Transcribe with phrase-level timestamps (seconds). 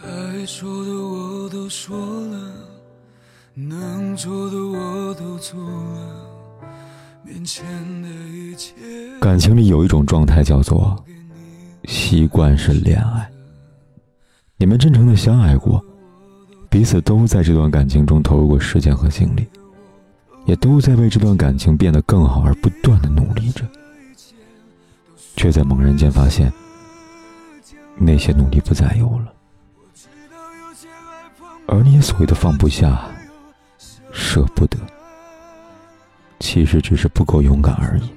[0.00, 2.52] 该说的我都说了，
[3.54, 6.26] 能做的我都做了，
[7.24, 7.64] 面前
[8.02, 8.74] 的一切。
[9.20, 10.96] 感情里有一种状态叫做
[11.84, 13.28] 习惯是恋爱。
[14.56, 15.84] 你们真诚的相爱过，
[16.68, 19.46] 彼此都在这段感情中投入过时间和精力，
[20.46, 23.64] 也都在为这段感情变得更好而不断的努力着，
[25.36, 26.52] 却在猛然间发现，
[27.96, 29.32] 那些努力不再有了，
[31.70, 32.98] 而你所谓的放不下、
[34.10, 34.78] 舍不得，
[36.40, 38.10] 其实只是不够勇敢而已，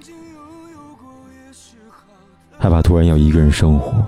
[2.58, 4.04] 害怕突然要一个人生活。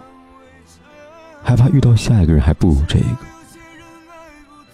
[1.43, 3.05] 害怕遇到下一个人还不如这个，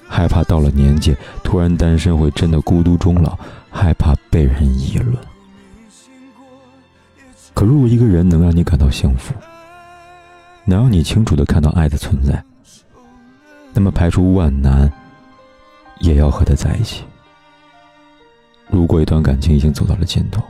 [0.08, 3.36] 害怕到了年纪突然单身会真的孤独终老，
[3.72, 5.18] 害怕被人议论。
[7.56, 9.34] 可如果一个人能让你感到幸福，
[10.64, 12.44] 能让你清楚的看到爱的存在，
[13.74, 14.92] 那么排除万难，
[16.00, 17.04] 也要和他在一起。
[18.68, 20.44] 如果一段感情已经走到了尽头，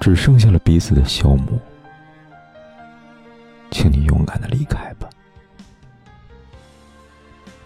[0.00, 1.58] 只剩下了彼此的消磨。
[3.70, 5.08] 请你勇敢的离开吧。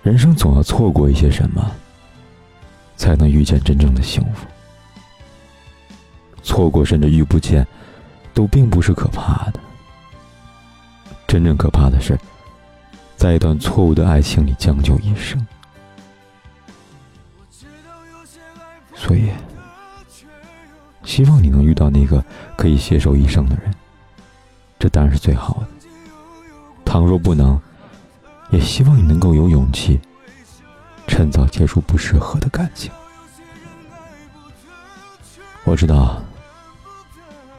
[0.03, 1.71] 人生总要错过一些什么，
[2.97, 4.47] 才能遇见真正的幸福。
[6.43, 7.67] 错过甚至遇不见，
[8.35, 9.61] 都并不是可怕的。
[11.29, 12.19] 真正可怕的是，
[13.23, 15.47] 在一段错误的爱情里将就一生。
[18.97, 19.31] 所以，
[21.05, 22.25] 希望你能遇到那个
[22.57, 23.73] 可以携手一生的人，
[24.77, 25.69] 这当然是最好的。
[26.85, 27.61] 倘若不能，
[28.51, 30.01] 也希望你能够有勇气，
[31.07, 32.91] 趁早结束不适合的感情。
[35.63, 36.21] 我知道，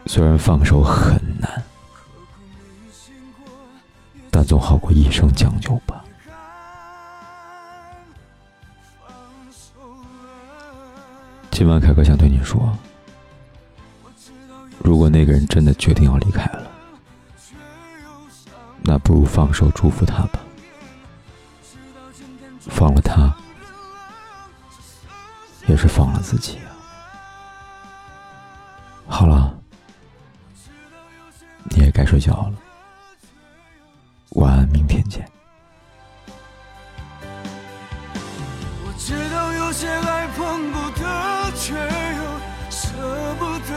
[0.08, 1.64] 虽然放手很难，
[4.32, 6.04] 但总好过一生将就吧。
[11.52, 12.76] 今晚凯哥想对你说，
[14.80, 16.72] 如果那个人真的决定要离开了。
[18.82, 20.40] 那不如放手，祝福他吧。
[22.60, 23.34] 放了他，
[25.68, 26.74] 也是放了自己啊。
[29.08, 29.56] 好了，
[31.70, 32.54] 你也该睡觉了。
[34.44, 35.26] 晚安，明天见。
[38.86, 42.22] 我知道有些爱碰不得，却又
[42.70, 42.82] 舍
[43.40, 43.72] 不得。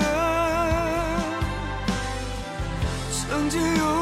[3.13, 3.96] 曾经有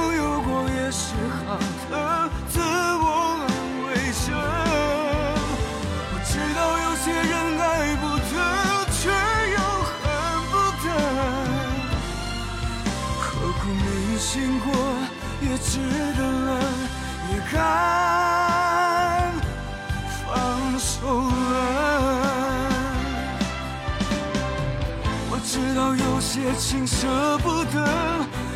[26.24, 27.86] 些情舍不得，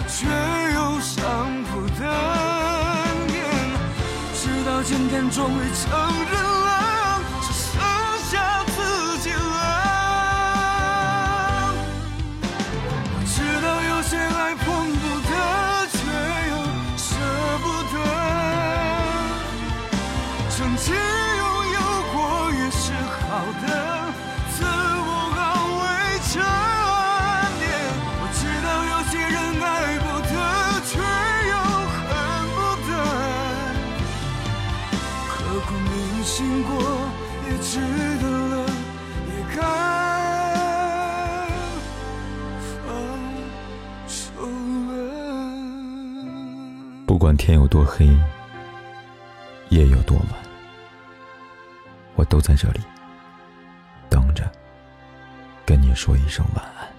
[0.09, 0.27] 却
[0.75, 2.03] 又伤不得。
[4.35, 5.87] 直到今天终于承
[6.33, 7.79] 认了，只剩
[8.31, 9.37] 下自己了。
[13.13, 15.31] 我知道有些爱碰不得，
[15.93, 15.99] 却
[16.49, 16.53] 又
[16.97, 17.07] 舍
[17.63, 17.95] 不得。
[20.57, 20.87] 曾经
[36.67, 36.73] 过
[37.49, 37.81] 也值
[38.19, 38.67] 得了，
[39.27, 39.61] 也该
[42.63, 42.77] 放
[44.07, 44.17] 手
[47.07, 48.07] 不管天有多黑，
[49.71, 50.27] 夜有多晚，
[52.15, 52.81] 我都在这里
[54.09, 54.51] 等着，
[55.67, 56.98] 跟你说一声晚安。